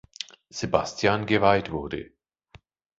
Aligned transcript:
Sebastian 0.49 1.27
geweiht 1.27 1.69
wurde. 1.71 2.11